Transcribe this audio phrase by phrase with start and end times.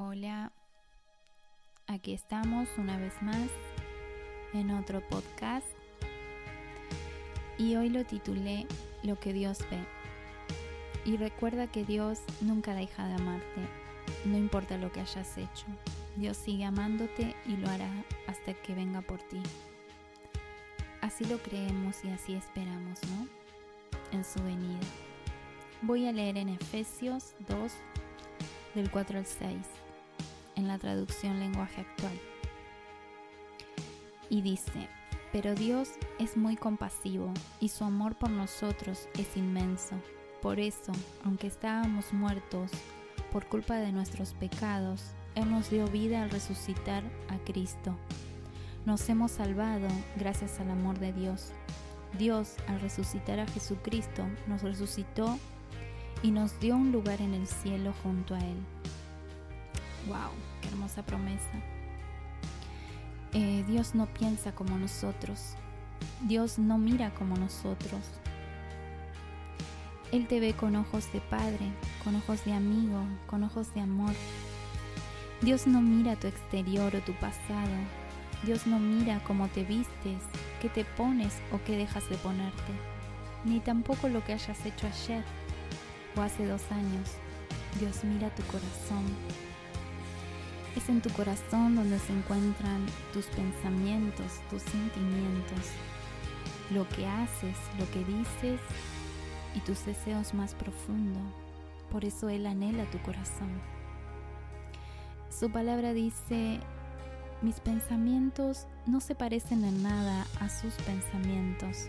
[0.00, 0.52] Hola,
[1.88, 3.50] aquí estamos una vez más
[4.52, 5.66] en otro podcast
[7.58, 8.68] y hoy lo titulé
[9.02, 9.80] Lo que Dios ve.
[11.04, 13.60] Y recuerda que Dios nunca deja de amarte,
[14.24, 15.66] no importa lo que hayas hecho.
[16.14, 17.90] Dios sigue amándote y lo hará
[18.28, 19.42] hasta que venga por ti.
[21.00, 23.26] Así lo creemos y así esperamos, ¿no?
[24.12, 24.78] En su venida.
[25.82, 27.72] Voy a leer en Efesios 2,
[28.76, 29.87] del 4 al 6
[30.58, 32.20] en la traducción lenguaje actual.
[34.28, 34.88] Y dice,
[35.32, 39.94] pero Dios es muy compasivo y su amor por nosotros es inmenso.
[40.42, 40.92] Por eso,
[41.24, 42.70] aunque estábamos muertos
[43.32, 47.96] por culpa de nuestros pecados, Él nos dio vida al resucitar a Cristo.
[48.84, 51.52] Nos hemos salvado gracias al amor de Dios.
[52.18, 55.38] Dios, al resucitar a Jesucristo, nos resucitó
[56.22, 58.77] y nos dio un lugar en el cielo junto a Él.
[60.06, 60.30] ¡Wow!
[60.60, 61.60] ¡Qué hermosa promesa!
[63.32, 65.54] Eh, Dios no piensa como nosotros.
[66.22, 68.00] Dios no mira como nosotros.
[70.12, 71.70] Él te ve con ojos de padre,
[72.02, 74.14] con ojos de amigo, con ojos de amor.
[75.42, 77.76] Dios no mira tu exterior o tu pasado.
[78.44, 80.22] Dios no mira cómo te vistes,
[80.62, 82.72] qué te pones o qué dejas de ponerte,
[83.44, 85.24] ni tampoco lo que hayas hecho ayer
[86.16, 87.10] o hace dos años.
[87.80, 89.04] Dios mira tu corazón.
[90.78, 95.72] Es en tu corazón donde se encuentran tus pensamientos, tus sentimientos,
[96.70, 98.60] lo que haces, lo que dices
[99.56, 101.24] y tus deseos más profundos.
[101.90, 103.60] Por eso Él anhela tu corazón.
[105.28, 106.60] Su palabra dice,
[107.42, 111.88] mis pensamientos no se parecen en nada a sus pensamientos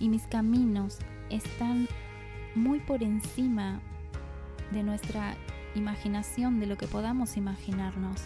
[0.00, 0.98] y mis caminos
[1.30, 1.86] están
[2.56, 3.80] muy por encima
[4.72, 5.36] de nuestra
[5.78, 8.22] imaginación, de lo que podamos imaginarnos.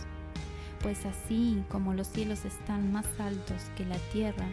[0.82, 4.46] Pues así como los cielos están más altos que la tierra,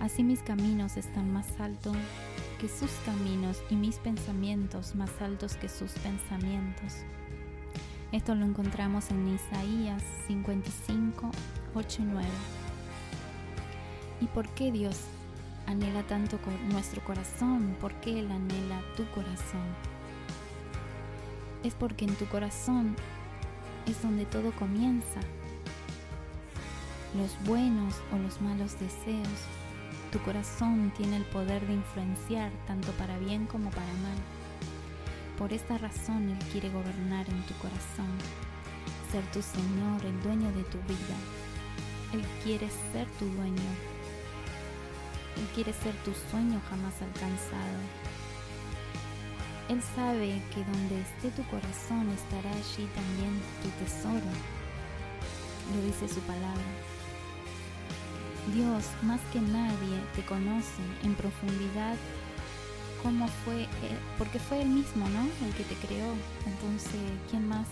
[0.00, 1.96] así mis caminos están más altos
[2.60, 7.04] que sus caminos y mis pensamientos más altos que sus pensamientos.
[8.12, 11.30] Esto lo encontramos en Isaías 55,
[11.74, 12.28] 8 y 9.
[14.20, 14.96] ¿Y por qué Dios
[15.66, 16.38] anhela tanto
[16.70, 17.76] nuestro corazón?
[17.80, 19.95] ¿Por qué Él anhela tu corazón?
[21.62, 22.96] Es porque en tu corazón
[23.86, 25.20] es donde todo comienza.
[27.14, 29.28] Los buenos o los malos deseos.
[30.12, 34.18] Tu corazón tiene el poder de influenciar tanto para bien como para mal.
[35.38, 38.10] Por esta razón Él quiere gobernar en tu corazón,
[39.10, 41.16] ser tu Señor, el dueño de tu vida.
[42.12, 43.70] Él quiere ser tu dueño.
[45.36, 47.78] Él quiere ser tu sueño jamás alcanzado.
[49.68, 54.30] Él sabe que donde esté tu corazón estará allí también tu tesoro.
[55.74, 56.62] Lo dice su palabra.
[58.54, 61.96] Dios más que nadie te conoce en profundidad
[63.02, 63.66] cómo fue,
[64.18, 65.22] porque fue Él mismo, ¿no?
[65.44, 66.12] El que te creó.
[66.46, 67.66] Entonces, ¿quién más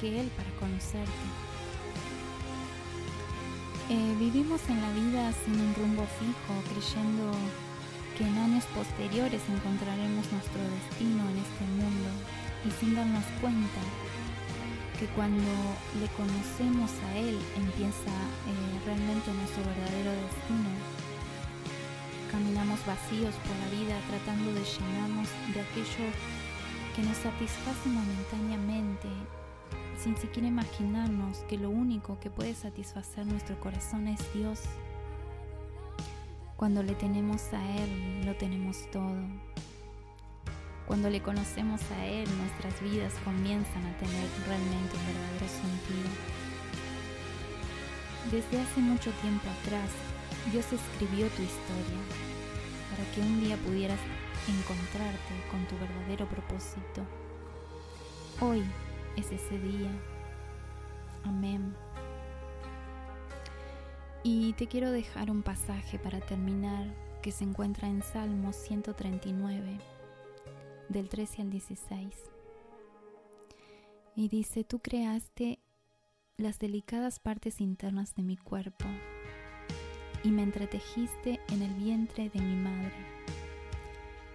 [0.00, 1.10] que Él para conocerte?
[3.90, 7.32] Eh, vivimos en la vida sin un rumbo fijo, creyendo
[8.18, 12.10] que en años posteriores encontraremos nuestro destino en este mundo
[12.66, 13.80] y sin darnos cuenta
[14.98, 15.46] que cuando
[16.02, 18.10] le conocemos a Él empieza
[18.50, 21.08] eh, realmente nuestro verdadero destino
[22.30, 26.12] Caminamos vacíos por la vida tratando de llenarnos de aquello
[26.94, 29.08] que nos satisface momentáneamente,
[29.98, 34.60] sin siquiera imaginarnos que lo único que puede satisfacer nuestro corazón es Dios.
[36.58, 39.14] Cuando le tenemos a Él, lo tenemos todo.
[40.88, 46.10] Cuando le conocemos a Él, nuestras vidas comienzan a tener realmente un verdadero sentido.
[48.32, 49.88] Desde hace mucho tiempo atrás,
[50.50, 52.02] Dios escribió tu historia
[52.90, 54.00] para que un día pudieras
[54.48, 57.06] encontrarte con tu verdadero propósito.
[58.40, 58.64] Hoy
[59.14, 59.92] es ese día.
[61.22, 61.72] Amén.
[64.22, 66.86] Y te quiero dejar un pasaje para terminar
[67.22, 69.78] que se encuentra en Salmo 139,
[70.88, 72.14] del 13 al 16.
[74.16, 75.60] Y dice, tú creaste
[76.36, 78.86] las delicadas partes internas de mi cuerpo
[80.24, 82.94] y me entretejiste en el vientre de mi madre.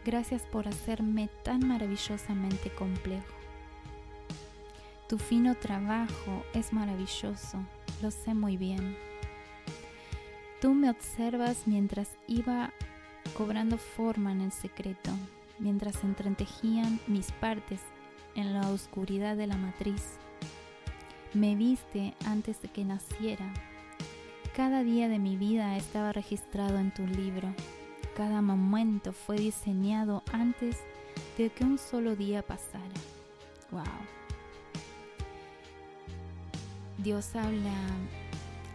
[0.05, 3.35] Gracias por hacerme tan maravillosamente complejo.
[5.07, 7.59] Tu fino trabajo es maravilloso,
[8.01, 9.12] lo sé muy bien.
[10.63, 12.71] Tú me observas mientras iba
[13.35, 15.11] cobrando forma en el secreto,
[15.59, 17.81] mientras entretejían mis partes
[18.35, 20.19] en la oscuridad de la matriz.
[21.33, 23.45] Me viste antes de que naciera.
[24.55, 27.53] Cada día de mi vida estaba registrado en tu libro.
[28.15, 30.77] Cada momento fue diseñado antes
[31.37, 33.01] de que un solo día pasara.
[33.69, 33.83] Wow.
[36.99, 37.75] Dios habla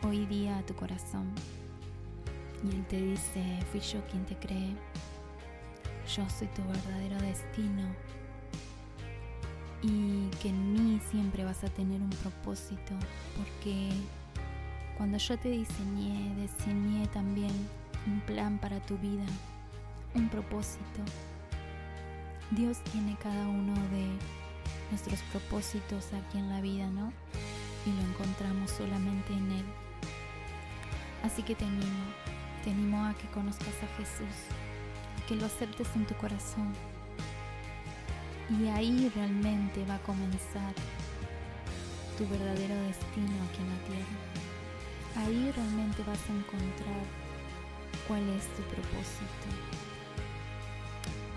[0.06, 1.32] hoy día a tu corazón
[2.64, 4.74] y Él te dice, fui yo quien te cree,
[6.16, 7.82] yo soy tu verdadero destino
[9.82, 12.94] y que en mí siempre vas a tener un propósito
[13.36, 13.90] porque
[14.96, 17.52] cuando yo te diseñé, diseñé también
[18.06, 19.24] un plan para tu vida,
[20.14, 21.02] un propósito.
[22.50, 24.06] Dios tiene cada uno de
[24.90, 27.12] nuestros propósitos aquí en la vida, ¿no?
[27.86, 29.64] Y lo encontramos solamente en Él.
[31.22, 32.04] Así que te animo,
[32.64, 34.36] te animo a que conozcas a Jesús,
[35.26, 36.72] que lo aceptes en tu corazón.
[38.50, 40.72] Y ahí realmente va a comenzar
[42.16, 44.16] tu verdadero destino aquí en la tierra.
[45.16, 47.02] Ahí realmente vas a encontrar
[48.06, 49.48] cuál es tu propósito.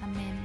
[0.01, 0.41] Amén.